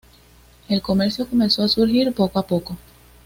[0.67, 2.75] El comercio comenzó a surgir poco a poco.